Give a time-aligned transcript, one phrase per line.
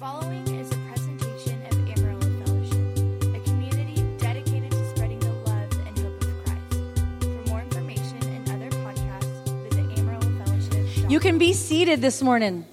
[0.00, 5.98] following is a presentation of Amarillo Fellowship, a community dedicated to spreading the love and
[5.98, 7.20] hope of Christ.
[7.20, 11.10] For more information and other podcasts, visit Amarillo Fellowship.
[11.10, 12.64] You can be seated this morning.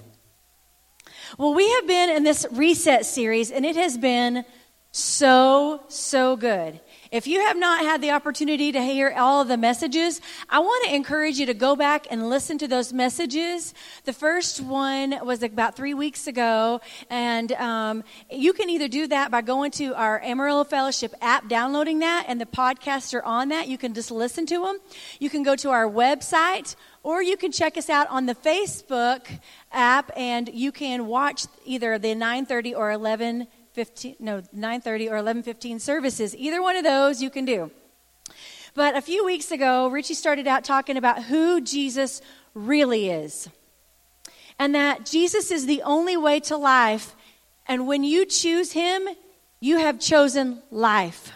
[1.36, 4.46] Well, we have been in this reset series, and it has been
[4.90, 6.80] so, so good.
[7.10, 10.20] If you have not had the opportunity to hear all of the messages,
[10.50, 13.72] I want to encourage you to go back and listen to those messages.
[14.04, 19.30] The first one was about three weeks ago, and um, you can either do that
[19.30, 23.68] by going to our Amarillo Fellowship app, downloading that, and the podcasts are on that.
[23.68, 24.78] You can just listen to them.
[25.18, 29.26] You can go to our website, or you can check us out on the Facebook
[29.72, 33.46] app, and you can watch either the 9:30 or 11
[33.78, 36.34] 15 no 9:30 or 11:15 services.
[36.34, 37.70] Either one of those you can do.
[38.74, 42.20] But a few weeks ago, Richie started out talking about who Jesus
[42.54, 43.48] really is.
[44.58, 47.14] And that Jesus is the only way to life,
[47.68, 49.08] and when you choose him,
[49.60, 51.30] you have chosen life.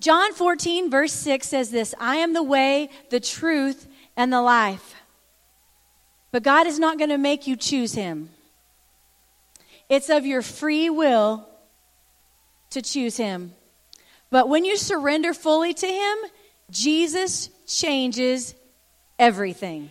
[0.00, 4.96] John 14 verse 6 says this, I am the way, the truth, and the life.
[6.32, 8.30] But God is not going to make you choose him.
[9.90, 11.46] It's of your free will
[12.70, 13.52] to choose Him.
[14.30, 16.18] But when you surrender fully to Him,
[16.70, 18.54] Jesus changes
[19.18, 19.90] everything.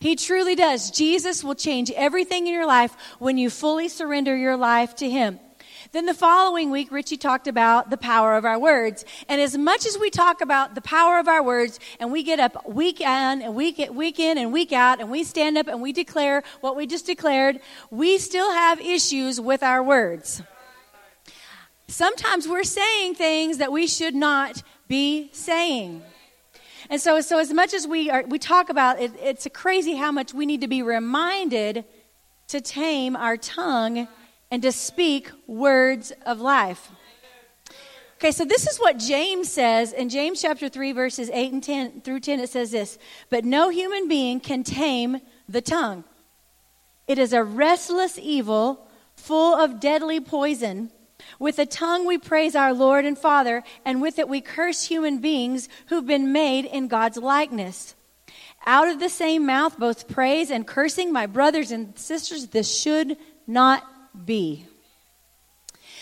[0.00, 0.90] He truly does.
[0.90, 5.38] Jesus will change everything in your life when you fully surrender your life to Him.
[5.92, 9.04] Then the following week, Richie talked about the power of our words.
[9.28, 12.40] And as much as we talk about the power of our words, and we get
[12.40, 15.80] up week in and week, week in and week out, and we stand up and
[15.80, 20.42] we declare what we just declared, we still have issues with our words.
[21.88, 26.02] Sometimes we're saying things that we should not be saying.
[26.90, 30.10] And so, so as much as we are, we talk about it, it's crazy how
[30.10, 31.84] much we need to be reminded
[32.48, 34.08] to tame our tongue
[34.50, 36.90] and to speak words of life.
[38.18, 42.00] Okay, so this is what James says in James chapter 3, verses 8 and 10
[42.00, 42.40] through 10.
[42.40, 42.98] It says this
[43.28, 46.04] But no human being can tame the tongue.
[47.06, 50.90] It is a restless evil full of deadly poison.
[51.38, 55.18] With the tongue we praise our Lord and Father, and with it we curse human
[55.18, 57.94] beings who've been made in God's likeness.
[58.64, 63.16] Out of the same mouth, both praise and cursing, my brothers and sisters, this should
[63.46, 63.84] not
[64.24, 64.66] be.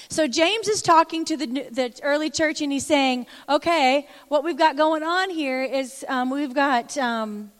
[0.08, 4.58] So James is talking to the, the early church and he's saying, okay, what we've
[4.58, 7.50] got going on here is um, we've got um,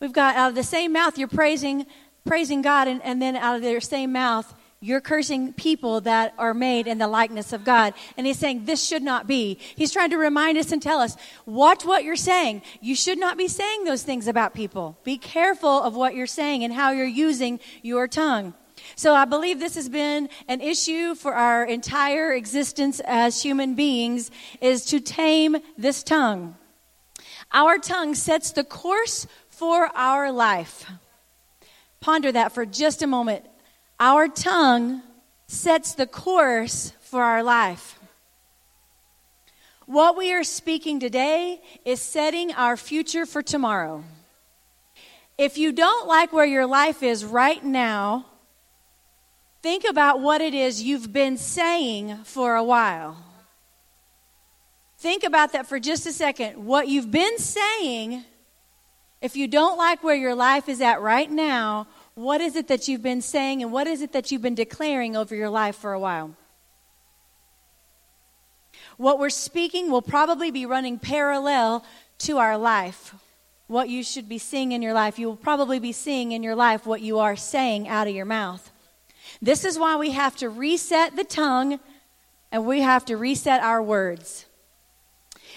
[0.00, 1.86] we've got out of the same mouth you're praising
[2.26, 6.54] praising God, and, and then out of their same mouth you're cursing people that are
[6.54, 7.92] made in the likeness of God.
[8.16, 9.58] And he's saying this should not be.
[9.76, 12.62] He's trying to remind us and tell us, watch what you're saying.
[12.80, 14.96] You should not be saying those things about people.
[15.04, 18.54] Be careful of what you're saying and how you're using your tongue.
[19.00, 24.30] So I believe this has been an issue for our entire existence as human beings
[24.60, 26.54] is to tame this tongue.
[27.50, 30.84] Our tongue sets the course for our life.
[32.00, 33.46] Ponder that for just a moment.
[33.98, 35.00] Our tongue
[35.46, 37.98] sets the course for our life.
[39.86, 44.04] What we are speaking today is setting our future for tomorrow.
[45.38, 48.26] If you don't like where your life is right now,
[49.62, 53.16] Think about what it is you've been saying for a while.
[54.98, 56.64] Think about that for just a second.
[56.64, 58.24] What you've been saying,
[59.20, 62.88] if you don't like where your life is at right now, what is it that
[62.88, 65.92] you've been saying and what is it that you've been declaring over your life for
[65.92, 66.34] a while?
[68.96, 71.84] What we're speaking will probably be running parallel
[72.18, 73.14] to our life.
[73.66, 75.18] What you should be seeing in your life.
[75.18, 78.26] You will probably be seeing in your life what you are saying out of your
[78.26, 78.70] mouth.
[79.40, 81.80] This is why we have to reset the tongue
[82.52, 84.46] and we have to reset our words.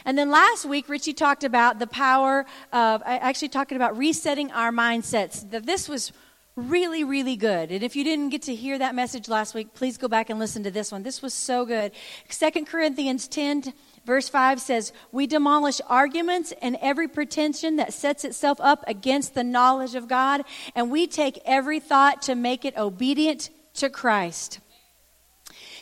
[0.05, 4.71] And then last week, Richie talked about the power of, actually talking about resetting our
[4.71, 5.49] mindsets.
[5.65, 6.11] This was
[6.55, 7.71] really, really good.
[7.71, 10.39] And if you didn't get to hear that message last week, please go back and
[10.39, 11.03] listen to this one.
[11.03, 11.91] This was so good.
[12.29, 13.73] Second Corinthians 10,
[14.05, 19.43] verse 5 says, We demolish arguments and every pretension that sets itself up against the
[19.43, 20.43] knowledge of God,
[20.75, 24.59] and we take every thought to make it obedient to Christ.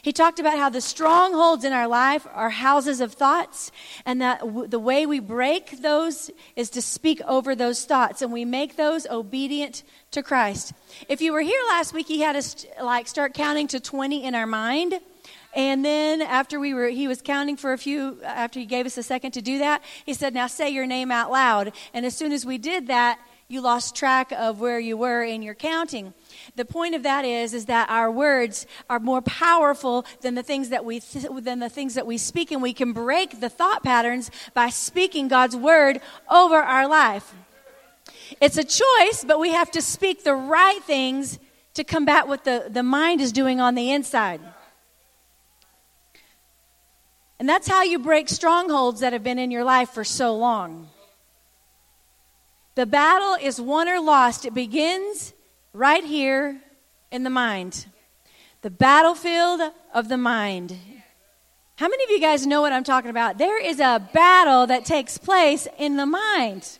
[0.01, 3.71] He talked about how the strongholds in our life are houses of thoughts,
[4.05, 8.33] and that w- the way we break those is to speak over those thoughts, and
[8.33, 10.73] we make those obedient to Christ.
[11.07, 14.33] If you were here last week, he had us like start counting to 20 in
[14.33, 14.99] our mind.
[15.53, 18.97] And then after we were, he was counting for a few, after he gave us
[18.97, 21.73] a second to do that, he said, now say your name out loud.
[21.93, 23.19] And as soon as we did that,
[23.51, 26.13] you lost track of where you were in your counting.
[26.55, 30.69] The point of that is, is that our words are more powerful than the things
[30.69, 33.83] that we th- than the things that we speak, and we can break the thought
[33.83, 35.99] patterns by speaking God's word
[36.29, 37.33] over our life.
[38.39, 41.37] It's a choice, but we have to speak the right things
[41.73, 44.39] to combat what the, the mind is doing on the inside.
[47.41, 50.90] And that's how you break strongholds that have been in your life for so long.
[52.75, 54.45] The battle is won or lost.
[54.45, 55.33] It begins
[55.73, 56.61] right here
[57.11, 57.85] in the mind.
[58.61, 59.61] The battlefield
[59.93, 60.77] of the mind.
[61.75, 63.37] How many of you guys know what I'm talking about?
[63.37, 66.77] There is a battle that takes place in the mind.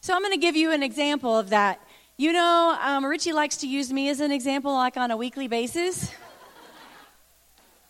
[0.00, 1.80] So I'm going to give you an example of that.
[2.16, 5.48] You know, um, Richie likes to use me as an example, like on a weekly
[5.48, 6.12] basis.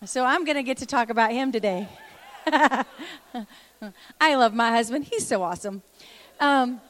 [0.05, 1.89] So I'm going to get to talk about him today.
[2.47, 2.85] I
[4.21, 5.83] love my husband, he's so awesome.
[6.41, 6.81] Um,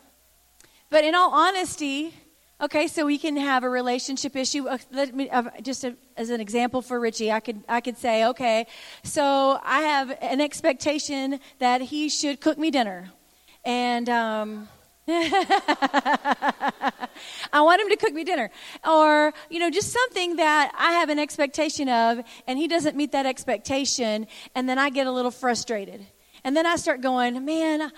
[0.90, 2.14] but in all honesty,
[2.60, 4.68] okay, so we can have a relationship issue.
[4.68, 7.98] Uh, let me, uh, just a, as an example for Richie, I could I could
[7.98, 8.66] say, okay,
[9.02, 13.10] so I have an expectation that he should cook me dinner,
[13.64, 14.68] and um,
[15.10, 16.82] I
[17.54, 18.50] want him to cook me dinner.
[18.86, 23.12] Or, you know, just something that I have an expectation of and he doesn't meet
[23.12, 26.06] that expectation and then I get a little frustrated.
[26.44, 27.90] And then I start going, man,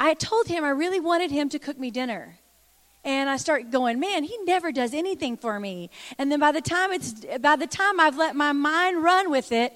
[0.00, 2.38] I told him I really wanted him to cook me dinner.
[3.04, 5.90] And I start going, man, he never does anything for me.
[6.18, 9.52] And then by the time it's by the time I've let my mind run with
[9.52, 9.74] it,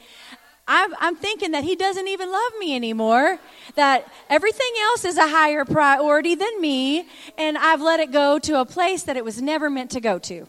[0.67, 3.39] I'm, I'm, thinking that he doesn't even love me anymore,
[3.75, 7.07] that everything else is a higher priority than me,
[7.37, 10.19] and I've let it go to a place that it was never meant to go
[10.21, 10.47] to.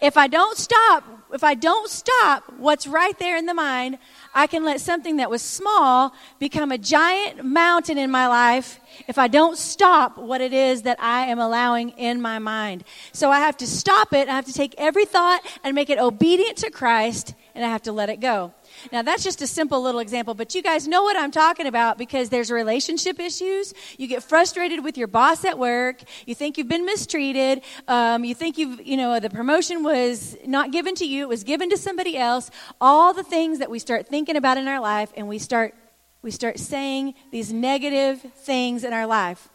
[0.00, 3.98] If I don't stop, if I don't stop what's right there in the mind,
[4.34, 9.18] I can let something that was small become a giant mountain in my life if
[9.18, 12.84] I don't stop what it is that I am allowing in my mind.
[13.12, 14.28] So I have to stop it.
[14.28, 17.82] I have to take every thought and make it obedient to Christ, and I have
[17.82, 18.52] to let it go.
[18.90, 21.98] Now, that's just a simple little example, but you guys know what I'm talking about
[21.98, 23.74] because there's relationship issues.
[23.98, 26.02] You get frustrated with your boss at work.
[26.26, 27.62] You think you've been mistreated.
[27.86, 31.44] Um, you think you've, you know, the promotion was not given to you, it was
[31.44, 32.50] given to somebody else.
[32.80, 35.74] All the things that we start thinking about in our life, and we start,
[36.22, 39.48] we start saying these negative things in our life.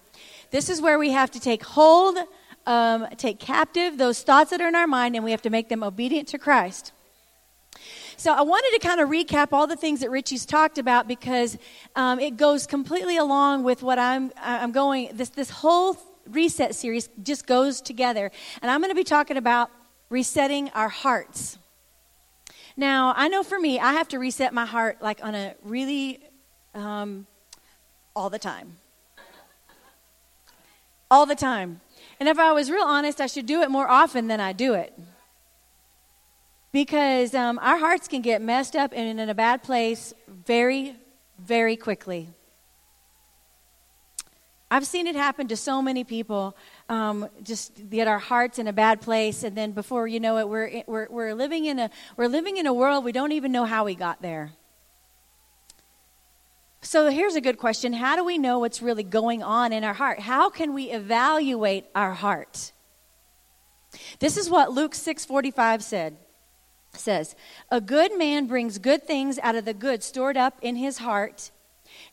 [0.51, 2.17] This is where we have to take hold,
[2.65, 5.69] um, take captive those thoughts that are in our mind, and we have to make
[5.69, 6.93] them obedient to Christ.
[8.19, 11.55] So I wanted to kind of recap all the things that Richie's talked about because
[11.95, 15.11] um, it goes completely along with what I'm I'm going.
[15.13, 15.95] This this whole
[16.27, 18.31] reset series just goes together,
[18.63, 19.69] and I'm going to be talking about
[20.09, 21.59] resetting our hearts.
[22.75, 26.19] Now I know for me, I have to reset my heart like on a really
[26.73, 27.27] um,
[28.15, 28.77] all the time,
[31.11, 31.81] all the time.
[32.19, 34.73] And if I was real honest, I should do it more often than I do
[34.73, 34.91] it
[36.71, 40.95] because um, our hearts can get messed up and in a bad place very,
[41.39, 42.29] very quickly.
[44.69, 46.55] I've seen it happen to so many people.
[46.89, 50.49] Um, just get our hearts in a bad place, and then before you know it,
[50.49, 53.63] we're, we're, we're living in a we're living in a world we don't even know
[53.63, 54.51] how we got there.
[56.81, 59.93] So here's a good question: How do we know what's really going on in our
[59.93, 60.19] heart?
[60.19, 62.73] How can we evaluate our heart?
[64.19, 66.17] This is what Luke six forty five said
[66.93, 67.35] says,
[67.69, 71.51] A good man brings good things out of the good stored up in his heart,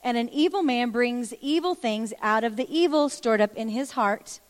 [0.03, 3.93] and an evil man brings evil things out of the evil stored up in his
[3.93, 4.41] heart.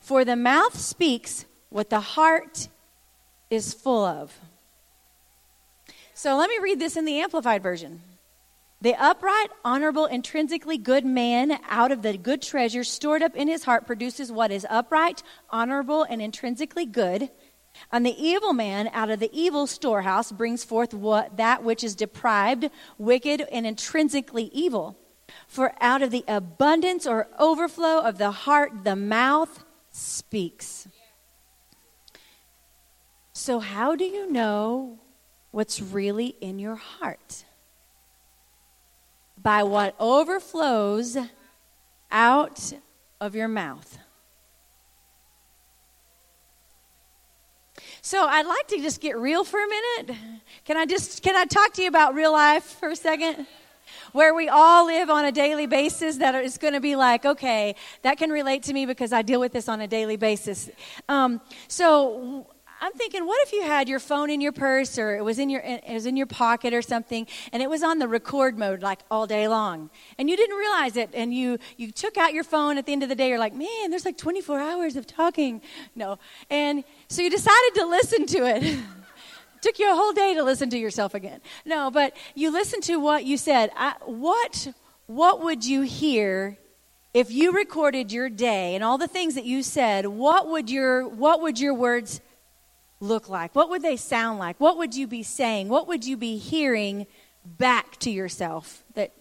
[0.00, 2.68] For the mouth speaks what the heart
[3.50, 4.38] is full of.
[6.14, 8.00] So let me read this in the Amplified Version.
[8.80, 13.64] The upright, honorable, intrinsically good man out of the good treasure stored up in his
[13.64, 17.28] heart produces what is upright, honorable, and intrinsically good
[17.90, 21.94] and the evil man out of the evil storehouse brings forth what, that which is
[21.94, 24.98] deprived, wicked, and intrinsically evil.
[25.46, 30.88] For out of the abundance or overflow of the heart, the mouth speaks.
[33.32, 34.98] So, how do you know
[35.50, 37.44] what's really in your heart?
[39.40, 41.16] By what overflows
[42.10, 42.72] out
[43.20, 43.98] of your mouth.
[48.08, 50.16] So I'd like to just get real for a minute.
[50.64, 53.46] Can I just can I talk to you about real life for a second?
[54.12, 57.74] Where we all live on a daily basis that is going to be like, okay,
[58.00, 60.70] that can relate to me because I deal with this on a daily basis.
[61.06, 62.46] Um, so
[62.80, 65.50] I'm thinking, what if you had your phone in your purse or it was in
[65.50, 68.82] your it was in your pocket or something, and it was on the record mode
[68.82, 72.44] like all day long, and you didn't realize it, and you you took out your
[72.44, 73.28] phone at the end of the day.
[73.28, 75.60] You're like, man, there's like 24 hours of talking.
[75.96, 76.18] No,
[76.50, 78.78] and so you decided to listen to it.
[79.60, 81.40] Took you a whole day to listen to yourself again.
[81.64, 83.70] No, but you listened to what you said.
[83.76, 84.68] I, what
[85.06, 86.58] what would you hear
[87.12, 90.06] if you recorded your day and all the things that you said?
[90.06, 92.20] What would your what would your words
[93.00, 93.54] look like?
[93.54, 94.60] What would they sound like?
[94.60, 95.68] What would you be saying?
[95.68, 97.06] What would you be hearing
[97.44, 98.84] back to yourself?
[98.94, 99.12] That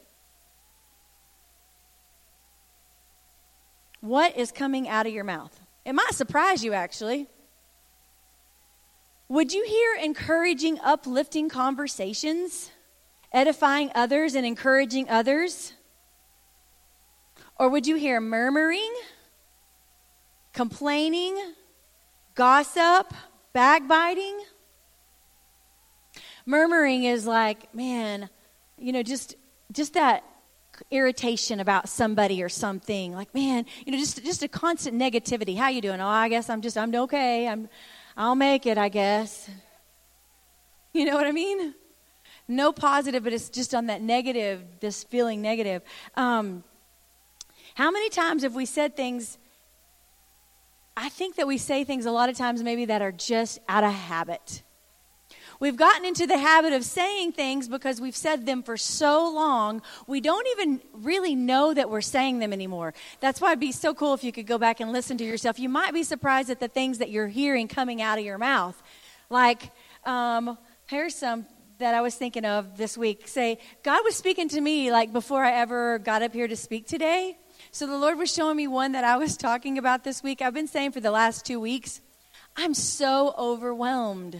[4.01, 5.59] What is coming out of your mouth?
[5.83, 7.27] It might surprise you actually.
[9.29, 12.71] Would you hear encouraging, uplifting conversations,
[13.33, 15.73] edifying others and encouraging others?
[17.59, 18.93] Or would you hear murmuring,
[20.53, 21.37] complaining,
[22.35, 23.13] gossip,
[23.51, 24.39] backbiting?
[26.45, 28.29] Murmuring is like, man,
[28.77, 29.35] you know, just
[29.73, 30.23] just that
[30.91, 33.13] irritation about somebody or something.
[33.13, 35.57] Like, man, you know, just just a constant negativity.
[35.57, 35.99] How you doing?
[35.99, 37.47] Oh, I guess I'm just I'm okay.
[37.49, 37.67] I'm
[38.19, 39.47] I'll make it, I guess.
[40.91, 41.75] You know what I mean?
[42.47, 45.83] No positive, but it's just on that negative, this feeling negative.
[46.15, 46.63] Um,
[47.75, 49.37] how many times have we said things?
[50.95, 53.83] I think that we say things a lot of times maybe that are just out
[53.83, 54.63] of habit.
[55.59, 59.81] We've gotten into the habit of saying things because we've said them for so long,
[60.05, 62.93] we don't even really know that we're saying them anymore.
[63.19, 65.59] That's why it'd be so cool if you could go back and listen to yourself.
[65.59, 68.81] You might be surprised at the things that you're hearing coming out of your mouth.
[69.29, 69.71] Like,
[70.05, 71.45] um, here's some
[71.79, 73.27] that I was thinking of this week.
[73.27, 76.87] Say, God was speaking to me like before I ever got up here to speak
[76.87, 77.37] today.
[77.71, 80.41] So the Lord was showing me one that I was talking about this week.
[80.41, 82.01] I've been saying for the last two weeks,
[82.55, 84.39] I'm so overwhelmed.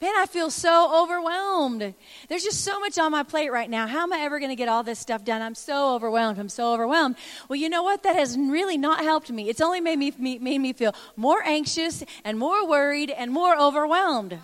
[0.00, 1.94] Man, I feel so overwhelmed.
[2.28, 3.86] There's just so much on my plate right now.
[3.86, 5.42] How am I ever going to get all this stuff done?
[5.42, 6.38] I'm so overwhelmed.
[6.38, 7.16] I'm so overwhelmed.
[7.48, 8.02] Well, you know what?
[8.04, 9.50] That has really not helped me.
[9.50, 14.38] It's only made me, made me feel more anxious and more worried and more overwhelmed.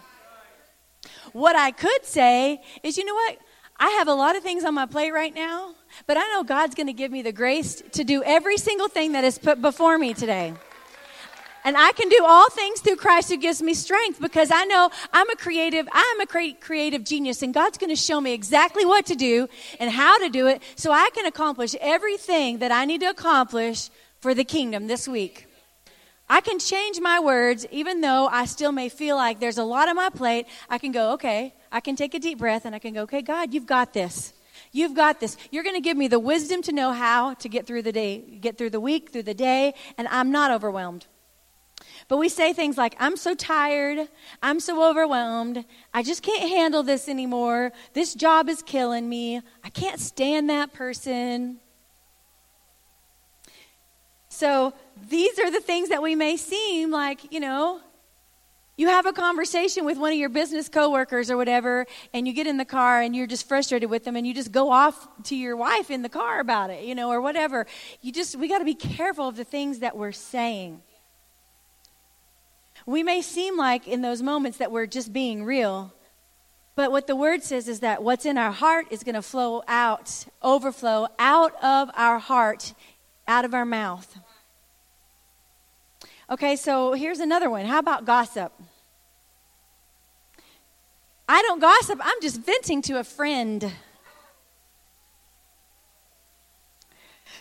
[1.32, 3.38] What I could say is, you know what?
[3.78, 5.74] I have a lot of things on my plate right now.
[6.06, 9.12] But I know God's going to give me the grace to do every single thing
[9.12, 10.52] that is put before me today.
[11.66, 14.88] And I can do all things through Christ who gives me strength because I know
[15.12, 16.26] I'm a creative, I'm a
[16.60, 19.48] creative genius and God's going to show me exactly what to do
[19.80, 23.90] and how to do it so I can accomplish everything that I need to accomplish
[24.20, 25.48] for the kingdom this week.
[26.28, 29.88] I can change my words even though I still may feel like there's a lot
[29.88, 30.46] on my plate.
[30.70, 33.22] I can go, okay, I can take a deep breath and I can go, okay,
[33.22, 34.32] God, you've got this.
[34.70, 35.36] You've got this.
[35.50, 38.18] You're going to give me the wisdom to know how to get through the day,
[38.18, 41.06] get through the week, through the day, and I'm not overwhelmed.
[42.08, 44.08] But we say things like, I'm so tired.
[44.42, 45.64] I'm so overwhelmed.
[45.92, 47.72] I just can't handle this anymore.
[47.94, 49.40] This job is killing me.
[49.64, 51.58] I can't stand that person.
[54.28, 54.72] So
[55.08, 57.80] these are the things that we may seem like, you know,
[58.76, 62.46] you have a conversation with one of your business coworkers or whatever, and you get
[62.46, 65.34] in the car and you're just frustrated with them, and you just go off to
[65.34, 67.66] your wife in the car about it, you know, or whatever.
[68.02, 70.82] You just, we got to be careful of the things that we're saying.
[72.86, 75.92] We may seem like in those moments that we're just being real,
[76.76, 79.64] but what the word says is that what's in our heart is going to flow
[79.66, 82.74] out, overflow out of our heart,
[83.26, 84.18] out of our mouth.
[86.30, 87.66] Okay, so here's another one.
[87.66, 88.52] How about gossip?
[91.28, 93.72] I don't gossip, I'm just venting to a friend.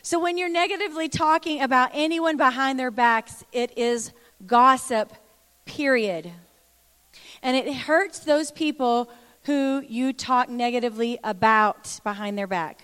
[0.01, 4.11] So when you're negatively talking about anyone behind their backs, it is
[4.47, 5.13] gossip,
[5.65, 6.31] period.
[7.41, 9.09] And it hurts those people
[9.43, 12.83] who you talk negatively about behind their back.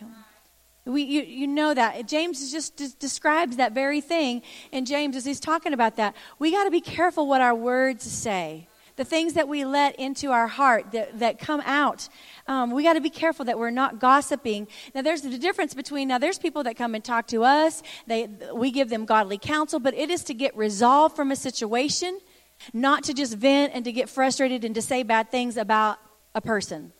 [0.86, 2.08] We, you, you know that.
[2.08, 4.42] James just describes that very thing.
[4.72, 8.04] And James, as he's talking about that, we got to be careful what our words
[8.04, 8.68] say.
[8.96, 12.10] The things that we let into our heart that, that come out.
[12.48, 14.68] Um, we got to be careful that we're not gossiping.
[14.94, 17.82] Now, there's the difference between, now, there's people that come and talk to us.
[18.06, 22.20] They, we give them godly counsel, but it is to get resolved from a situation,
[22.74, 26.00] not to just vent and to get frustrated and to say bad things about
[26.34, 26.94] a person.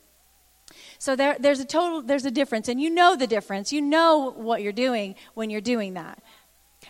[1.00, 3.74] So there, there's a total, there's a difference, and you know the difference.
[3.74, 6.22] You know what you're doing when you're doing that.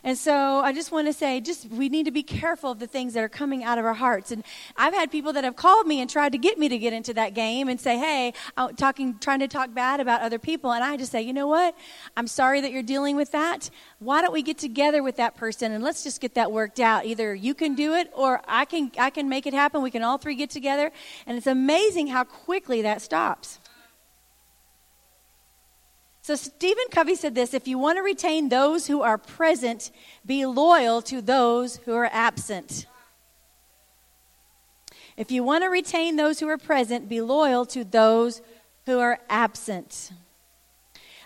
[0.03, 2.87] And so I just want to say, just we need to be careful of the
[2.87, 4.31] things that are coming out of our hearts.
[4.31, 4.43] And
[4.75, 7.13] I've had people that have called me and tried to get me to get into
[7.13, 10.83] that game and say, "Hey, I'm talking, trying to talk bad about other people," and
[10.83, 11.75] I just say, "You know what?
[12.17, 13.69] I'm sorry that you're dealing with that.
[13.99, 17.05] Why don't we get together with that person and let's just get that worked out?
[17.05, 19.81] Either you can do it or I can, I can make it happen.
[19.81, 20.91] We can all three get together."
[21.25, 23.60] And it's amazing how quickly that stops.
[26.21, 29.91] So Stephen Covey said this if you want to retain those who are present,
[30.25, 32.85] be loyal to those who are absent.
[35.17, 38.41] If you want to retain those who are present, be loyal to those
[38.85, 40.11] who are absent.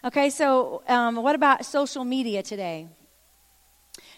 [0.04, 2.88] Okay, so um, what about social media today?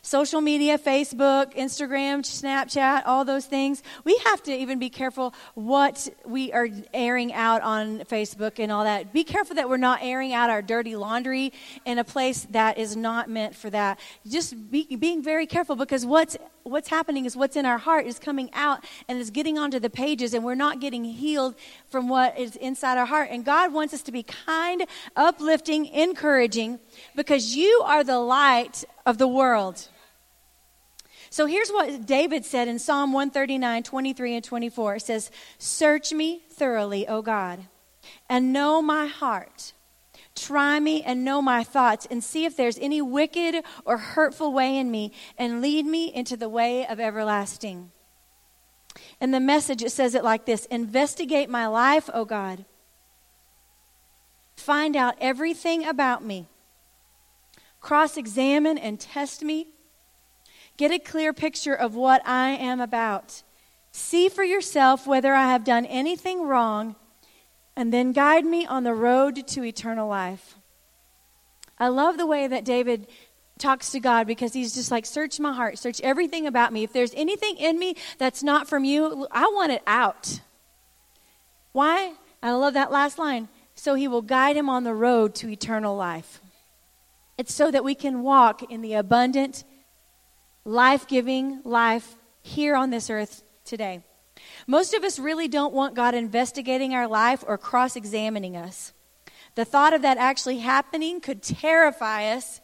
[0.07, 3.83] Social media, Facebook, Instagram, Snapchat, all those things.
[4.05, 8.85] We have to even be careful what we are airing out on Facebook and all
[8.85, 9.11] that.
[9.11, 11.51] Be careful that we're not airing out our dirty laundry
[11.83, 13.99] in a place that is not meant for that.
[14.25, 18.19] Just be, being very careful because what's what's happening is what's in our heart is
[18.19, 21.55] coming out and is getting onto the pages and we're not getting healed
[21.87, 24.83] from what is inside our heart and god wants us to be kind
[25.15, 26.77] uplifting encouraging
[27.15, 29.87] because you are the light of the world
[31.29, 34.95] so here's what David said in Psalm 139, 23, and 24.
[34.95, 37.59] It says, Search me thoroughly, O God,
[38.29, 39.73] and know my heart.
[40.35, 44.77] Try me and know my thoughts, and see if there's any wicked or hurtful way
[44.77, 47.91] in me, and lead me into the way of everlasting.
[49.19, 52.65] In the message, it says it like this Investigate my life, O God.
[54.55, 56.47] Find out everything about me.
[57.79, 59.67] Cross examine and test me
[60.77, 63.41] Get a clear picture of what I am about.
[63.91, 66.95] See for yourself whether I have done anything wrong,
[67.75, 70.55] and then guide me on the road to eternal life.
[71.79, 73.07] I love the way that David
[73.57, 76.83] talks to God because he's just like, Search my heart, search everything about me.
[76.83, 80.41] If there's anything in me that's not from you, I want it out.
[81.71, 82.13] Why?
[82.41, 83.49] I love that last line.
[83.73, 86.41] So he will guide him on the road to eternal life.
[87.37, 89.63] It's so that we can walk in the abundant
[90.67, 94.03] life giving life here on this earth today.
[94.67, 98.91] Most of us really don't want God investigating our life or cross examining us.
[99.55, 102.59] The thought of that actually happening could terrify us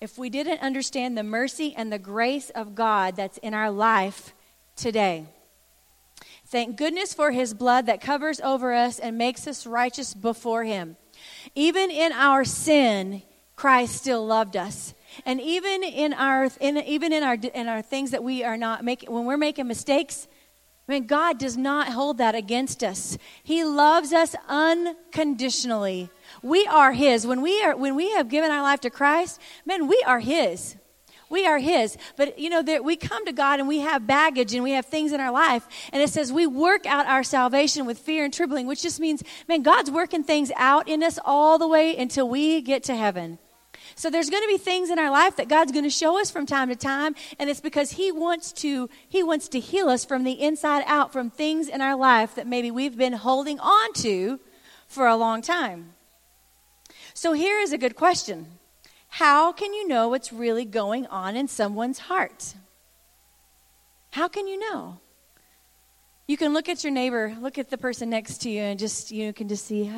[0.00, 4.34] if we didn't understand the mercy and the grace of God that's in our life
[4.74, 5.26] today.
[6.46, 10.96] Thank goodness for his blood that covers over us and makes us righteous before him.
[11.54, 13.22] Even in our sin,
[13.56, 14.94] Christ still loved us.
[15.24, 18.84] And even in our in, even in our in our things that we are not
[18.84, 20.28] making when we're making mistakes,
[20.88, 23.18] I mean God does not hold that against us.
[23.42, 26.10] He loves us unconditionally.
[26.42, 27.26] We are his.
[27.26, 30.76] When we are when we have given our life to Christ, man, we are his.
[31.32, 31.96] We are His.
[32.18, 34.84] But, you know, there, we come to God and we have baggage and we have
[34.84, 35.66] things in our life.
[35.90, 39.22] And it says we work out our salvation with fear and trembling, which just means,
[39.48, 43.38] man, God's working things out in us all the way until we get to heaven.
[43.94, 46.30] So there's going to be things in our life that God's going to show us
[46.30, 50.04] from time to time, and it's because He wants to He wants to heal us
[50.04, 53.92] from the inside out from things in our life that maybe we've been holding on
[53.94, 54.40] to
[54.86, 55.90] for a long time.
[57.14, 58.46] So here is a good question.
[59.08, 62.54] How can you know what's really going on in someone's heart?
[64.12, 64.98] How can you know?
[66.26, 69.10] You can look at your neighbor, look at the person next to you, and just
[69.10, 69.90] you can just see.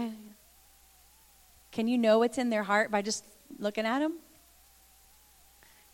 [1.71, 3.25] Can you know what's in their heart by just
[3.59, 4.15] looking at them?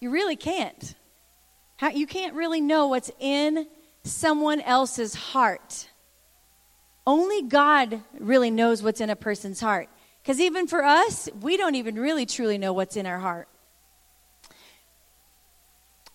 [0.01, 0.95] You really can't.
[1.77, 3.67] How, you can't really know what's in
[4.05, 5.89] someone else's heart.
[7.07, 9.89] Only God really knows what's in a person's heart.
[10.23, 13.49] Because even for us, we don't even really truly know what's in our heart.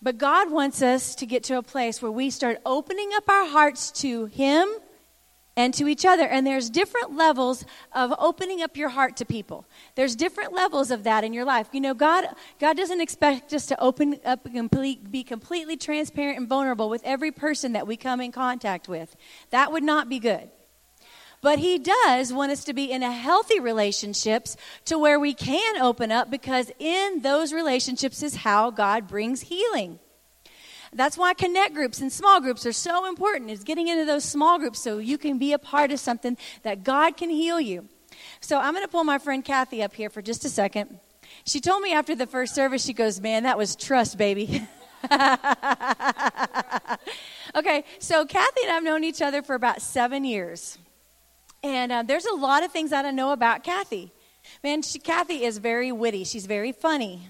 [0.02, 3.48] But God wants us to get to a place where we start opening up our
[3.48, 4.70] hearts to Him
[5.58, 6.28] and to each other.
[6.28, 9.66] And there's different levels of opening up your heart to people.
[9.96, 11.68] There's different levels of that in your life.
[11.72, 12.28] You know, God
[12.60, 17.02] God doesn't expect us to open up and complete, be completely transparent and vulnerable with
[17.04, 19.16] every person that we come in contact with.
[19.50, 20.50] That would not be good.
[21.42, 25.80] But he does want us to be in a healthy relationships to where we can
[25.80, 30.00] open up because in those relationships is how God brings healing.
[30.96, 34.58] That's why connect groups and small groups are so important, is getting into those small
[34.58, 37.90] groups so you can be a part of something that God can heal you.
[38.40, 41.00] So I'm going to pull my friend Kathy up here for just a second.
[41.46, 44.66] She told me after the first service, she goes, Man, that was trust, baby.
[47.56, 50.78] okay, so Kathy and I have known each other for about seven years.
[51.62, 54.14] And uh, there's a lot of things I don't know about Kathy.
[54.64, 56.24] Man, she, Kathy is very witty.
[56.24, 57.28] She's very funny.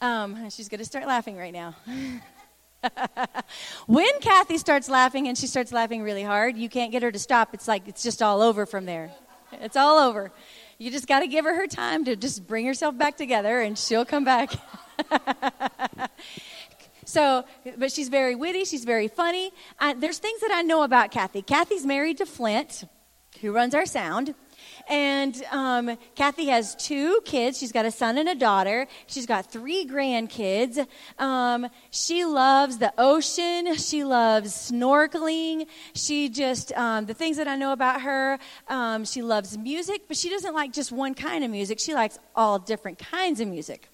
[0.00, 1.76] Um, she's going to start laughing right now.
[3.86, 7.18] when Kathy starts laughing and she starts laughing really hard, you can't get her to
[7.18, 7.54] stop.
[7.54, 9.10] It's like it's just all over from there.
[9.52, 10.32] It's all over.
[10.78, 13.78] You just got to give her her time to just bring herself back together and
[13.78, 14.52] she'll come back.
[17.04, 17.44] so,
[17.76, 19.52] but she's very witty, she's very funny.
[19.78, 21.42] Uh, there's things that I know about Kathy.
[21.42, 22.84] Kathy's married to Flint,
[23.40, 24.34] who runs our sound.
[24.92, 27.56] And um, Kathy has two kids.
[27.58, 28.86] She's got a son and a daughter.
[29.06, 30.86] She's got three grandkids.
[31.18, 33.74] Um, she loves the ocean.
[33.76, 35.66] She loves snorkeling.
[35.94, 40.16] She just, um, the things that I know about her, um, she loves music, but
[40.18, 41.78] she doesn't like just one kind of music.
[41.78, 43.88] She likes all different kinds of music.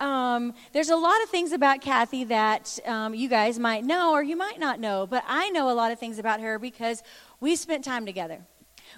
[0.00, 4.22] Um, there's a lot of things about Kathy that um, you guys might know or
[4.22, 7.02] you might not know, but I know a lot of things about her because
[7.40, 8.44] we spent time together.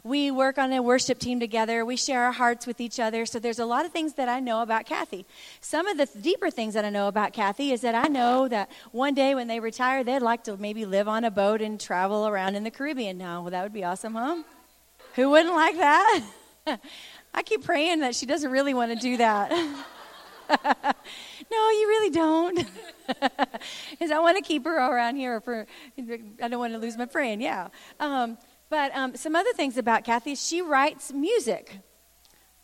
[0.03, 1.85] We work on a worship team together.
[1.85, 3.27] We share our hearts with each other.
[3.27, 5.27] So there's a lot of things that I know about Kathy.
[5.61, 8.71] Some of the deeper things that I know about Kathy is that I know that
[8.93, 12.27] one day when they retire, they'd like to maybe live on a boat and travel
[12.27, 13.43] around in the Caribbean now.
[13.43, 14.43] Well, that would be awesome, huh?
[15.15, 16.25] Who wouldn't like that?
[17.35, 19.51] I keep praying that she doesn't really want to do that.
[20.65, 22.67] no, you really don't.
[23.91, 25.67] Because I want to keep her around here for,
[25.99, 27.69] I don't want to lose my friend, yeah.
[28.01, 31.79] Um, but um, some other things about Kathy is she writes music.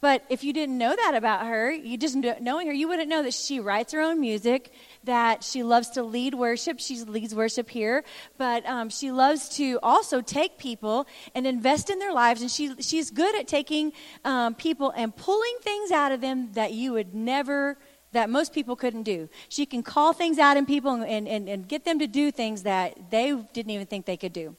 [0.00, 3.22] But if you didn't know that about her, you just knowing her, you wouldn't know
[3.22, 4.72] that she writes her own music,
[5.04, 6.80] that she loves to lead worship.
[6.80, 8.02] She leads worship here,
[8.38, 12.40] but um, she loves to also take people and invest in their lives.
[12.40, 13.92] And she she's good at taking
[14.24, 17.76] um, people and pulling things out of them that you would never.
[18.12, 19.28] That most people couldn't do.
[19.48, 22.64] She can call things out in people and, and, and get them to do things
[22.64, 24.56] that they didn't even think they could do.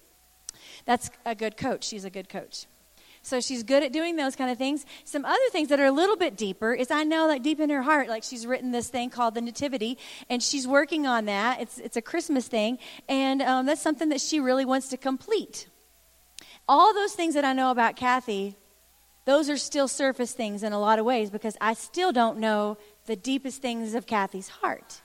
[0.86, 1.84] That's a good coach.
[1.84, 2.65] She's a good coach.
[3.24, 4.86] So she's good at doing those kind of things.
[5.04, 7.70] Some other things that are a little bit deeper is I know that deep in
[7.70, 9.98] her heart, like she's written this thing called the Nativity,
[10.30, 11.62] and she's working on that.
[11.62, 15.67] It's it's a Christmas thing, and um, that's something that she really wants to complete.
[16.67, 18.56] All those things that I know about Kathy,
[19.26, 22.78] those are still surface things in a lot of ways because I still don't know
[23.06, 25.02] the deepest things of Kathy's heart.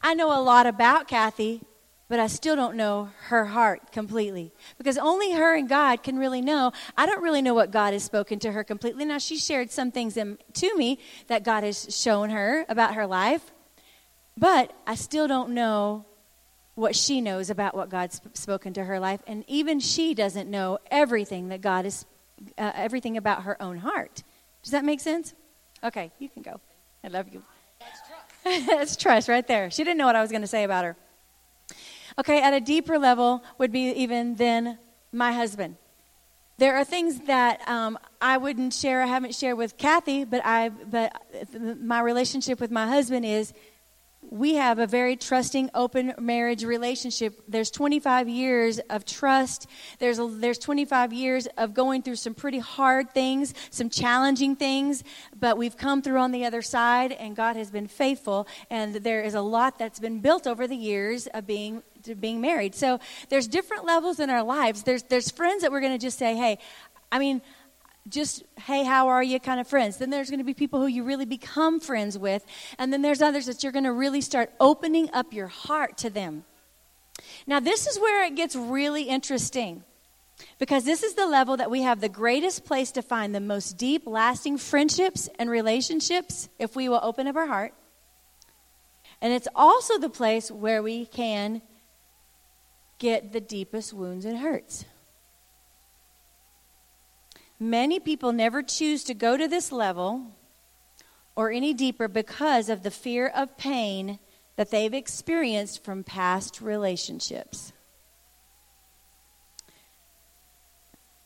[0.00, 1.62] I know a lot about Kathy,
[2.08, 6.40] but I still don't know her heart completely because only her and God can really
[6.40, 6.72] know.
[6.96, 9.04] I don't really know what God has spoken to her completely.
[9.04, 13.06] Now, she shared some things in, to me that God has shown her about her
[13.06, 13.52] life,
[14.36, 16.04] but I still don't know
[16.76, 20.78] what she knows about what God's spoken to her life, and even she doesn't know
[20.90, 22.04] everything that God is,
[22.58, 24.22] uh, everything about her own heart.
[24.62, 25.34] Does that make sense?
[25.82, 26.60] Okay, you can go.
[27.02, 27.42] I love you.
[27.80, 28.00] That's
[28.44, 28.66] trust.
[28.66, 29.70] That's trust right there.
[29.70, 30.96] She didn't know what I was going to say about her.
[32.18, 34.78] Okay, at a deeper level would be even then
[35.12, 35.76] my husband.
[36.58, 39.02] There are things that um, I wouldn't share.
[39.02, 40.70] I haven't shared with Kathy, but I.
[40.70, 41.12] But
[41.60, 43.52] my relationship with my husband is
[44.30, 47.40] we have a very trusting, open marriage relationship.
[47.48, 49.68] There's 25 years of trust.
[49.98, 55.04] There's, there's 25 years of going through some pretty hard things, some challenging things,
[55.38, 58.46] but we've come through on the other side, and God has been faithful.
[58.70, 61.82] And there is a lot that's been built over the years of being
[62.14, 62.74] being married.
[62.74, 64.82] So there's different levels in our lives.
[64.82, 66.58] There's there's friends that we're going to just say, hey,
[67.10, 67.42] I mean,
[68.08, 70.86] just hey how are you kind of friends then there's going to be people who
[70.86, 72.44] you really become friends with
[72.78, 76.10] and then there's others that you're going to really start opening up your heart to
[76.10, 76.44] them
[77.46, 79.82] now this is where it gets really interesting
[80.58, 83.76] because this is the level that we have the greatest place to find the most
[83.76, 87.74] deep lasting friendships and relationships if we will open up our heart
[89.20, 91.62] and it's also the place where we can
[92.98, 94.84] get the deepest wounds and hurts
[97.58, 100.32] Many people never choose to go to this level
[101.34, 104.18] or any deeper because of the fear of pain
[104.56, 107.72] that they've experienced from past relationships.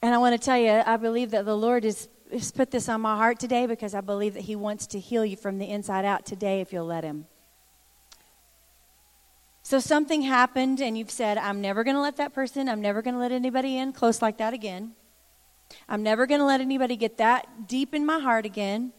[0.02, 2.88] And I want to tell you, I believe that the Lord has, has put this
[2.88, 5.68] on my heart today because I believe that He wants to heal you from the
[5.68, 7.26] inside out today if you'll let Him.
[9.70, 13.02] So something happened, and you've said, I'm never going to let that person, I'm never
[13.02, 14.96] going to let anybody in close like that again.
[15.88, 18.92] I'm never going to let anybody get that deep in my heart again.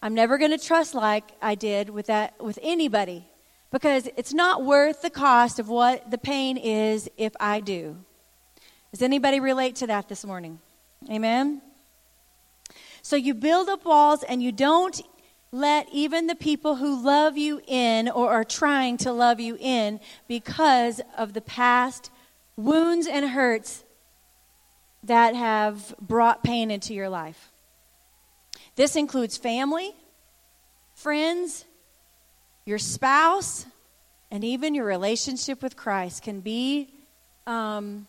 [0.00, 3.26] I'm never going to trust like I did with that with anybody
[3.72, 7.96] because it's not worth the cost of what the pain is if I do.
[8.92, 10.60] Does anybody relate to that this morning?
[11.10, 11.60] Amen.
[13.02, 15.02] So you build up walls and you don't
[15.52, 20.00] let even the people who love you in or are trying to love you in
[20.26, 22.10] because of the past
[22.56, 23.84] wounds and hurts
[25.04, 27.50] that have brought pain into your life.
[28.76, 29.94] This includes family,
[30.94, 31.66] friends,
[32.64, 33.66] your spouse,
[34.30, 36.88] and even your relationship with Christ can be.
[37.46, 38.06] Um,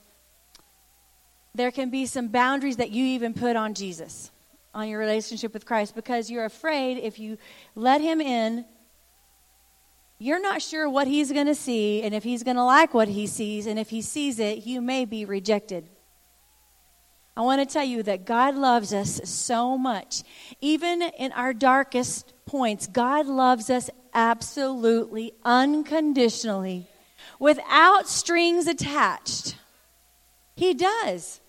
[1.53, 4.32] there can be some boundaries that you even put on Jesus,
[4.73, 7.38] on your relationship with Christ, because you're afraid if you
[7.75, 8.65] let him in,
[10.19, 13.07] you're not sure what he's going to see and if he's going to like what
[13.07, 15.88] he sees, and if he sees it, you may be rejected.
[17.36, 20.23] I want to tell you that God loves us so much.
[20.62, 26.88] Even in our darkest points, God loves us absolutely, unconditionally,
[27.39, 29.57] without strings attached.
[30.55, 31.41] He does.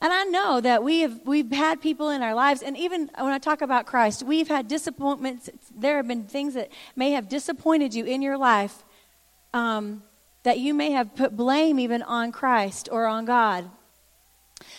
[0.00, 3.32] And I know that we have we've had people in our lives, and even when
[3.32, 5.50] I talk about Christ, we've had disappointments.
[5.74, 8.84] There have been things that may have disappointed you in your life,
[9.52, 10.04] um,
[10.44, 13.68] that you may have put blame even on Christ or on God.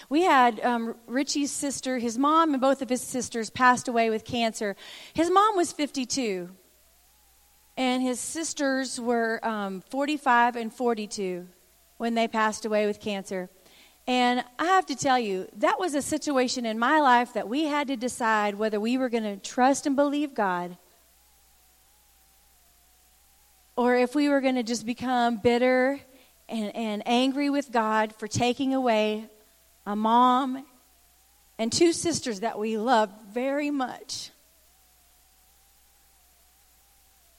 [0.07, 4.23] We had um, Richie's sister, his mom, and both of his sisters passed away with
[4.23, 4.77] cancer.
[5.13, 6.49] His mom was 52,
[7.75, 11.47] and his sisters were um, 45 and 42
[11.97, 13.49] when they passed away with cancer.
[14.09, 17.65] And I have to tell you, that was a situation in my life that we
[17.65, 20.75] had to decide whether we were going to trust and believe God
[23.75, 26.01] or if we were going to just become bitter
[26.49, 29.29] and, and angry with God for taking away
[29.85, 30.65] a mom
[31.59, 34.31] and two sisters that we loved very much.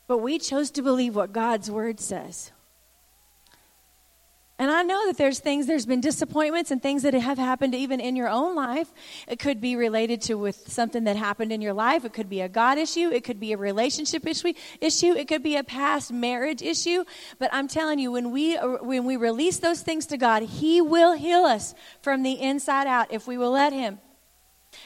[0.06, 2.52] But we chose to believe what God's word says.
[4.60, 7.98] And I know that there's things, there's been disappointments and things that have happened even
[7.98, 8.92] in your own life.
[9.26, 12.04] It could be related to with something that happened in your life.
[12.04, 13.08] It could be a God issue.
[13.08, 15.14] It could be a relationship issue.
[15.14, 17.04] It could be a past marriage issue.
[17.38, 21.14] But I'm telling you, when we, when we release those things to God, He will
[21.14, 23.98] heal us from the inside out if we will let Him.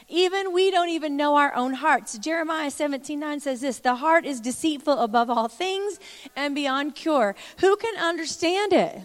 [0.07, 2.17] Even we don't even know our own hearts.
[2.17, 5.99] Jeremiah 17 9 says this The heart is deceitful above all things
[6.33, 7.35] and beyond cure.
[7.59, 9.01] Who can understand it?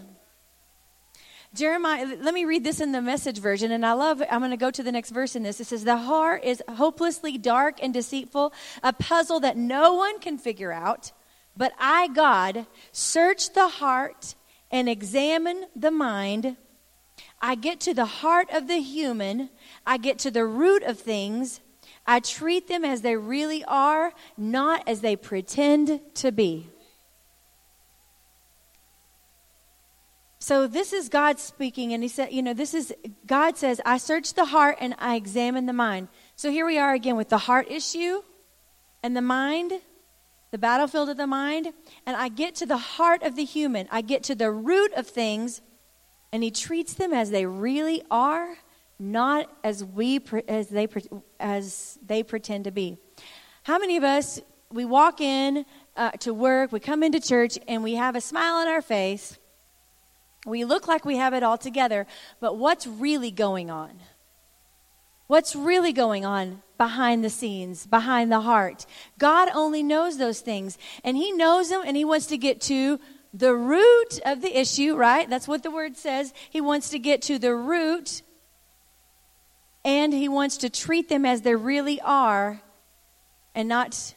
[1.52, 4.56] Jeremiah, let me read this in the message version, and I love, I'm going to
[4.56, 5.60] go to the next verse in this.
[5.60, 8.52] It says, The heart is hopelessly dark and deceitful,
[8.84, 11.10] a puzzle that no one can figure out.
[11.56, 14.36] But I, God, search the heart
[14.70, 16.56] and examine the mind.
[17.42, 19.50] I get to the heart of the human,
[19.84, 21.60] I get to the root of things.
[22.06, 26.68] I treat them as they really are, not as they pretend to be.
[30.42, 32.94] So this is God speaking, and He said, you know, this is
[33.26, 36.08] God says, I search the heart and I examine the mind.
[36.34, 38.22] So here we are again with the heart issue
[39.02, 39.72] and the mind,
[40.50, 41.74] the battlefield of the mind,
[42.06, 43.86] and I get to the heart of the human.
[43.90, 45.60] I get to the root of things,
[46.32, 48.56] and He treats them as they really are,
[48.98, 50.88] not as we as they
[51.38, 52.96] as they pretend to be.
[53.64, 54.40] How many of us
[54.72, 55.66] we walk in
[55.98, 59.36] uh, to work, we come into church, and we have a smile on our face
[60.46, 62.06] we look like we have it all together,
[62.40, 64.00] but what's really going on?
[65.26, 68.84] What's really going on behind the scenes, behind the heart?
[69.18, 72.98] God only knows those things, and He knows them, and He wants to get to
[73.32, 75.30] the root of the issue, right?
[75.30, 76.34] That's what the word says.
[76.50, 78.22] He wants to get to the root,
[79.84, 82.60] and He wants to treat them as they really are
[83.54, 84.14] and not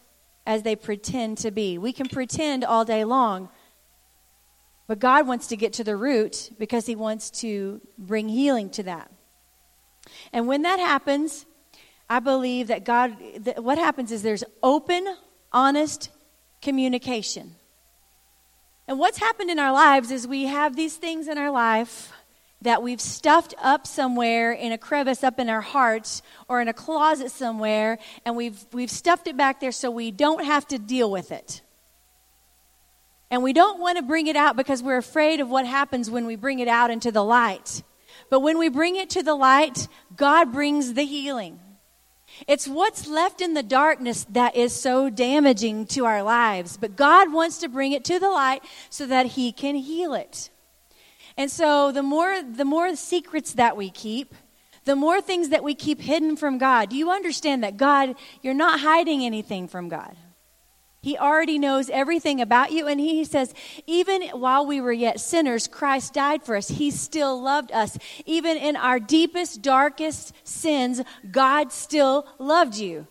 [0.48, 1.78] as they pretend to be.
[1.78, 3.50] We can pretend all day long,
[4.88, 8.84] but God wants to get to the root because He wants to bring healing to
[8.84, 9.12] that.
[10.32, 11.46] And when that happens,
[12.10, 15.08] I believe that God, that what happens is there's open,
[15.52, 16.10] honest
[16.62, 17.56] communication.
[18.88, 22.12] And what's happened in our lives is we have these things in our life
[22.62, 26.74] that we've stuffed up somewhere in a crevice up in our hearts or in a
[26.74, 31.12] closet somewhere, and we've, we've stuffed it back there so we don't have to deal
[31.12, 31.62] with it.
[33.30, 36.26] And we don't want to bring it out because we're afraid of what happens when
[36.26, 37.84] we bring it out into the light.
[38.30, 41.60] But when we bring it to the light, God brings the healing.
[42.48, 46.78] It's what's left in the darkness that is so damaging to our lives.
[46.78, 50.50] But God wants to bring it to the light so that He can heal it.
[51.38, 54.36] And so the more, the more secrets that we keep,
[54.86, 56.90] the more things that we keep hidden from God.
[56.90, 60.16] Do you understand that God, you're not hiding anything from God?
[61.04, 62.88] He already knows everything about you.
[62.88, 63.54] And he says,
[63.86, 66.70] even while we were yet sinners, Christ died for us.
[66.70, 67.98] He still loved us.
[68.26, 73.06] Even in our deepest, darkest sins, God still loved you.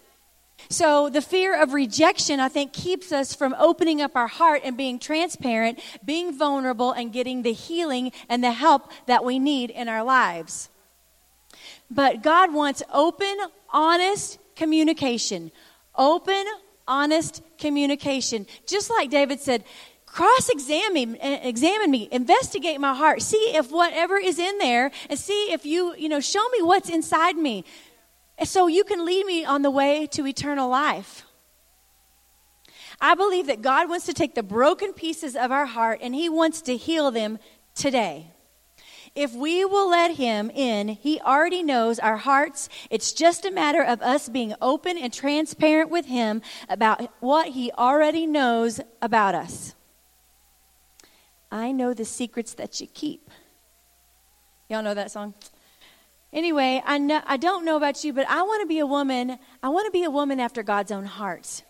[0.70, 4.74] So the fear of rejection, I think, keeps us from opening up our heart and
[4.74, 9.90] being transparent, being vulnerable, and getting the healing and the help that we need in
[9.90, 10.70] our lives.
[11.90, 13.37] But God wants open,
[13.68, 15.52] honest communication.
[15.94, 16.46] Open,
[16.92, 18.46] honest communication.
[18.66, 19.64] Just like David said,
[20.05, 25.18] cross examine eh, examine me investigate my heart see if whatever is in there and
[25.18, 27.64] see if you you know show me what's inside me
[28.37, 31.24] eh, so you can lead me on the way to eternal life
[33.00, 36.28] i believe that god wants to take the broken pieces of our heart and he
[36.28, 37.38] wants to heal them
[37.74, 38.26] today
[39.14, 42.68] if we will let Him in, He already knows our hearts.
[42.90, 47.70] It's just a matter of us being open and transparent with Him about what He
[47.72, 49.75] already knows about us.
[51.51, 53.31] I know the secrets that you keep.
[54.68, 55.35] Y'all know that song?
[56.33, 59.38] Anyway, I, know, I don't know about you, but I want to be a woman.
[59.62, 61.62] I want to be a woman after God's own heart.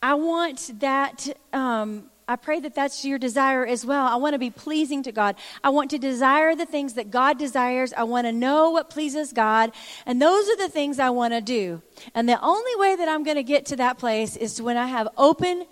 [0.00, 4.04] I want that um, I pray that that's your desire as well.
[4.04, 5.36] I want to be pleasing to God.
[5.62, 7.92] I want to desire the things that God desires.
[7.96, 9.70] I want to know what pleases God.
[10.04, 11.82] And those are the things I want to do.
[12.16, 14.86] And the only way that I'm going to get to that place is when I
[14.86, 15.66] have open,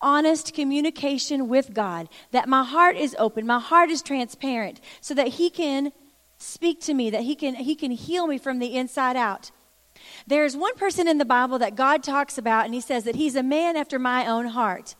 [0.00, 2.08] honest communication with God.
[2.32, 5.92] That my heart is open, my heart is transparent, so that He can
[6.38, 9.52] speak to me, that He can, he can heal me from the inside out.
[10.26, 13.36] There's one person in the Bible that God talks about, and He says that He's
[13.36, 14.96] a man after my own heart.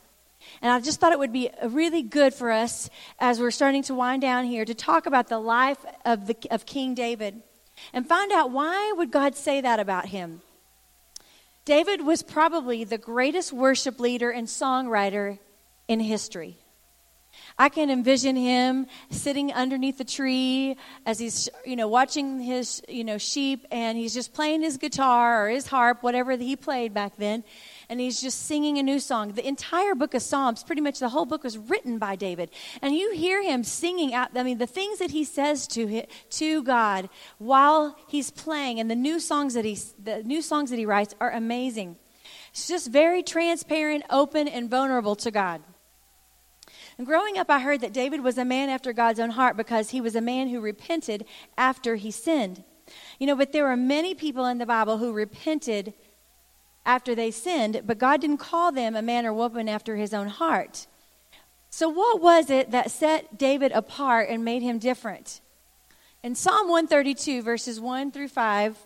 [0.61, 2.89] And I just thought it would be really good for us
[3.19, 6.65] as we're starting to wind down here to talk about the life of, the, of
[6.65, 7.41] King David
[7.93, 10.41] and find out why would God say that about him.
[11.65, 15.39] David was probably the greatest worship leader and songwriter
[15.87, 16.57] in history.
[17.57, 23.03] I can envision him sitting underneath the tree as he's, you know, watching his, you
[23.03, 27.13] know, sheep and he's just playing his guitar or his harp, whatever he played back
[27.17, 27.43] then
[27.89, 29.31] and he's just singing a new song.
[29.33, 32.49] The entire book of Psalms, pretty much the whole book was written by David.
[32.81, 36.63] And you hear him singing out, I mean, the things that he says to, to
[36.63, 40.85] God while he's playing and the new songs that he, the new songs that he
[40.85, 41.97] writes are amazing.
[42.51, 45.61] It's just very transparent, open, and vulnerable to God.
[46.97, 49.89] And growing up, I heard that David was a man after God's own heart because
[49.89, 51.25] he was a man who repented
[51.57, 52.63] after he sinned.
[53.19, 55.93] You know, but there are many people in the Bible who repented
[56.85, 60.27] after they sinned, but God didn't call them a man or woman after his own
[60.27, 60.87] heart.
[61.69, 65.41] So, what was it that set David apart and made him different?
[66.23, 68.77] In Psalm 132, verses 1 through 5,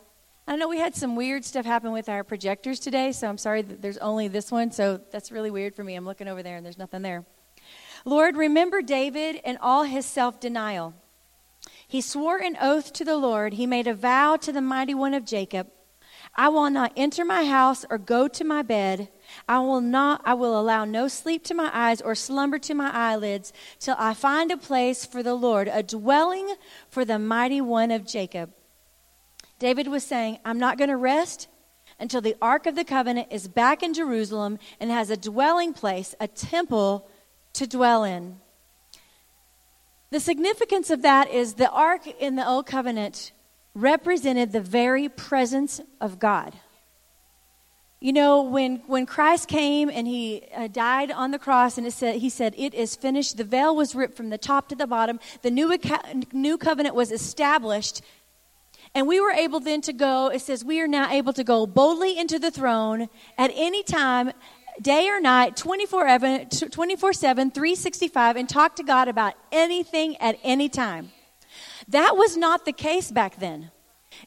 [0.47, 3.62] I know we had some weird stuff happen with our projectors today, so I'm sorry
[3.62, 5.93] that there's only this one, so that's really weird for me.
[5.93, 7.23] I'm looking over there and there's nothing there.
[8.05, 10.95] Lord, remember David and all his self denial.
[11.88, 15.13] He swore an oath to the Lord, he made a vow to the mighty one
[15.13, 15.67] of Jacob.
[16.35, 19.09] I will not enter my house or go to my bed.
[19.47, 22.91] I will not I will allow no sleep to my eyes or slumber to my
[22.91, 26.55] eyelids till I find a place for the Lord, a dwelling
[26.89, 28.51] for the mighty one of Jacob.
[29.59, 31.47] David was saying, I'm not going to rest
[31.99, 36.15] until the ark of the covenant is back in Jerusalem and has a dwelling place,
[36.19, 37.09] a temple
[37.53, 38.37] to dwell in.
[40.11, 43.31] The significance of that is the ark in the old covenant
[43.73, 46.53] represented the very presence of God.
[48.01, 51.91] You know, when, when Christ came and he uh, died on the cross, and it
[51.91, 53.36] said, he said, It is finished.
[53.36, 55.19] The veil was ripped from the top to the bottom.
[55.41, 55.77] The new,
[56.32, 58.01] new covenant was established.
[58.95, 61.67] And we were able then to go, it says, we are now able to go
[61.67, 64.32] boldly into the throne at any time,
[64.82, 71.12] day or night, 24 7, 365, and talk to God about anything at any time.
[71.89, 73.71] That was not the case back then.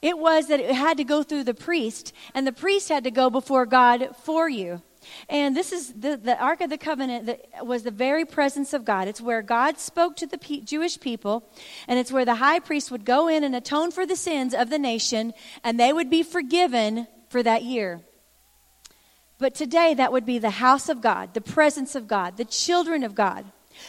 [0.01, 3.11] It was that it had to go through the priest, and the priest had to
[3.11, 4.83] go before God for you.
[5.29, 8.85] And this is the, the Ark of the Covenant that was the very presence of
[8.85, 9.09] God.
[9.09, 11.45] It's where God spoke to the P- Jewish people,
[11.89, 14.71] and it's where the high priest would go in and atone for the sins of
[14.71, 15.33] the nation,
[15.65, 18.01] and they would be forgiven for that year.
[19.39, 23.03] But today, that would be the house of God, the presence of God, the children
[23.03, 23.45] of God.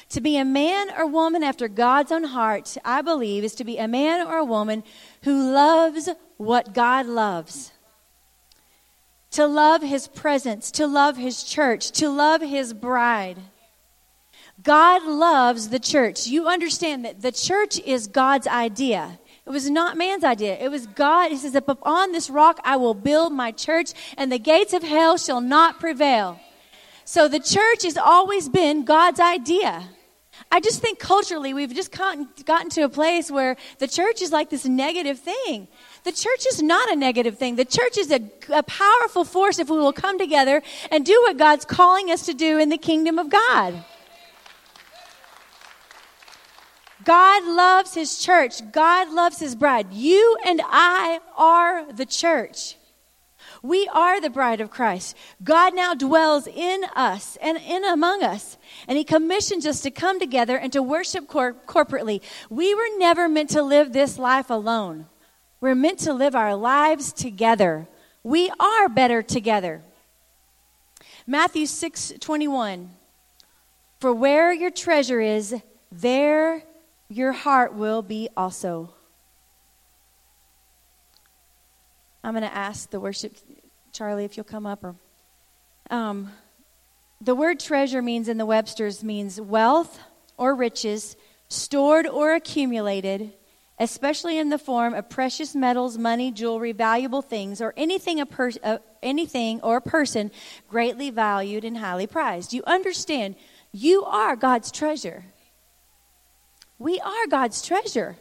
[0.09, 3.77] To be a man or woman after God's own heart, I believe, is to be
[3.77, 4.83] a man or a woman
[5.23, 7.71] who loves what God loves.
[9.31, 13.37] To love his presence, to love his church, to love his bride.
[14.61, 16.27] God loves the church.
[16.27, 19.19] You understand that the church is God's idea.
[19.45, 20.57] It was not man's idea.
[20.57, 21.31] It was God.
[21.31, 25.17] He says, Upon this rock I will build my church, and the gates of hell
[25.17, 26.39] shall not prevail.
[27.05, 29.83] So the church has always been God's idea.
[30.51, 32.27] I just think culturally we've just gotten,
[32.71, 35.67] to a place where the church is like this negative thing.
[36.03, 37.55] The church is not a negative thing.
[37.55, 40.61] The church is a, a powerful force if we will come together
[40.91, 43.83] and do what God's calling us to do in the kingdom of God.
[47.03, 48.71] God loves his church.
[48.71, 49.91] God loves his bride.
[49.91, 52.77] You and I are the church.
[53.63, 55.15] We are the bride of Christ.
[55.41, 58.57] God now dwells in us and in among us.
[58.89, 62.21] And He commissions us to come together and to worship cor- corporately.
[62.49, 65.07] We were never meant to live this life alone.
[65.61, 67.87] We're meant to live our lives together.
[68.21, 69.81] We are better together.
[71.25, 72.89] Matthew 6 21.
[74.01, 75.55] For where your treasure is,
[75.89, 76.63] there
[77.07, 78.93] your heart will be also.
[82.23, 83.35] I'm going to ask the worship,
[83.91, 84.83] Charlie, if you'll come up.
[84.83, 84.95] Or,
[85.89, 86.31] um,
[87.19, 89.99] the word treasure means in the Webster's means wealth
[90.37, 91.15] or riches,
[91.49, 93.33] stored or accumulated,
[93.77, 98.51] especially in the form of precious metals, money, jewelry, valuable things, or anything a per,
[98.63, 100.31] uh, anything or a person
[100.69, 102.53] greatly valued and highly prized.
[102.53, 103.35] You understand,
[103.71, 105.25] you are God's treasure.
[106.79, 108.17] We are God's treasure.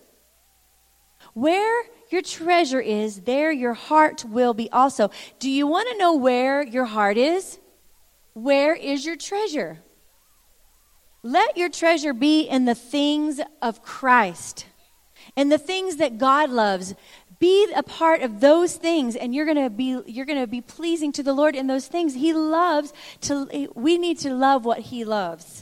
[1.34, 5.10] Where your treasure is, there your heart will be also.
[5.38, 7.58] Do you want to know where your heart is?
[8.34, 9.80] Where is your treasure?
[11.22, 14.66] Let your treasure be in the things of Christ
[15.36, 16.94] and the things that God loves.
[17.38, 20.60] Be a part of those things and you're going to be you're going to be
[20.60, 22.14] pleasing to the Lord in those things.
[22.14, 22.92] He loves
[23.22, 25.61] to we need to love what he loves.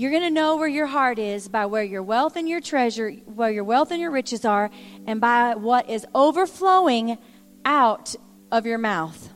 [0.00, 3.10] You're going to know where your heart is by where your wealth and your treasure,
[3.26, 4.70] where your wealth and your riches are,
[5.06, 7.18] and by what is overflowing
[7.66, 8.14] out
[8.50, 9.28] of your mouth.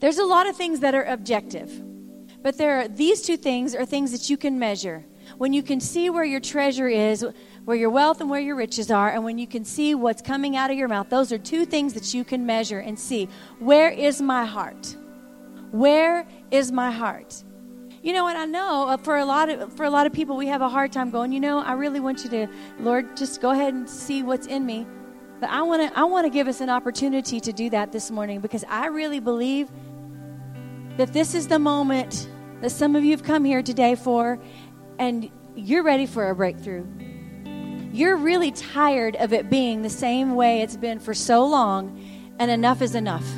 [0.00, 1.70] There's a lot of things that are objective,
[2.42, 5.04] but there are these two things are things that you can measure.
[5.36, 7.22] When you can see where your treasure is,
[7.66, 10.56] where your wealth and where your riches are, and when you can see what's coming
[10.56, 13.28] out of your mouth, those are two things that you can measure and see.
[13.58, 14.96] Where is my heart?
[15.70, 17.44] Where is my heart?
[18.08, 18.36] You know what?
[18.36, 20.68] I know uh, for a lot of for a lot of people, we have a
[20.70, 21.30] hard time going.
[21.30, 22.46] You know, I really want you to,
[22.80, 24.86] Lord, just go ahead and see what's in me.
[25.40, 28.10] But I want to I want to give us an opportunity to do that this
[28.10, 29.68] morning because I really believe
[30.96, 32.30] that this is the moment
[32.62, 34.38] that some of you have come here today for,
[34.98, 36.86] and you're ready for a breakthrough.
[37.92, 42.02] You're really tired of it being the same way it's been for so long,
[42.38, 43.30] and enough is enough.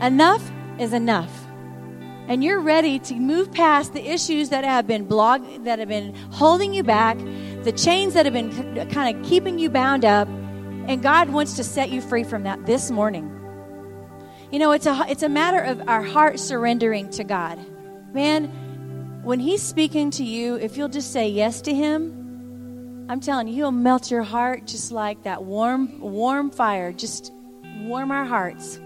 [0.00, 1.47] Enough is enough
[2.28, 6.14] and you're ready to move past the issues that have been blog that have been
[6.30, 7.16] holding you back,
[7.64, 11.64] the chains that have been kind of keeping you bound up, and God wants to
[11.64, 13.34] set you free from that this morning.
[14.50, 17.58] You know, it's a it's a matter of our heart surrendering to God.
[18.14, 23.48] Man, when he's speaking to you, if you'll just say yes to him, I'm telling
[23.48, 27.32] you, he'll melt your heart just like that warm warm fire, just
[27.80, 28.78] warm our hearts.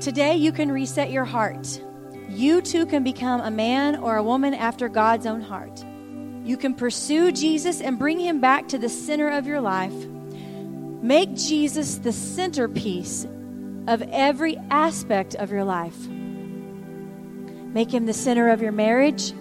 [0.00, 1.78] Today, you can reset your heart.
[2.30, 5.84] You too can become a man or a woman after God's own heart.
[6.42, 9.92] You can pursue Jesus and bring him back to the center of your life.
[9.92, 13.26] Make Jesus the centerpiece
[13.86, 16.08] of every aspect of your life.
[16.08, 19.32] Make him the center of your marriage,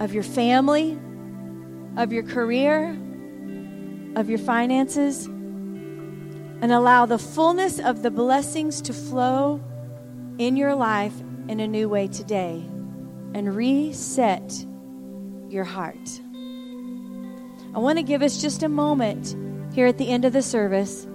[0.00, 0.98] of your family,
[1.96, 2.98] of your career,
[4.16, 5.28] of your finances
[6.64, 9.60] and allow the fullness of the blessings to flow
[10.38, 11.12] in your life
[11.46, 12.64] in a new way today
[13.34, 14.64] and reset
[15.50, 16.22] your heart.
[17.74, 19.36] I want to give us just a moment
[19.74, 21.06] here at the end of the service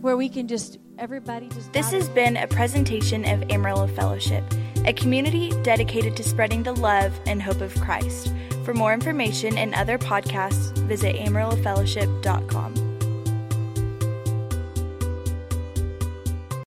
[0.00, 4.42] where we can just everybody just This has been a presentation of Amarillo Fellowship,
[4.84, 8.34] a community dedicated to spreading the love and hope of Christ.
[8.64, 12.81] For more information and other podcasts, visit amarillofellowship.com.